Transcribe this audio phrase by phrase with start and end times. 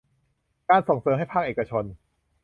[0.69, 1.83] การส่งเสริมให้ภาคเอกชน